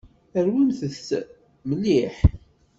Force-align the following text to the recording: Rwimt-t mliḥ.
Rwimt-t 0.45 1.09
mliḥ. 1.69 2.15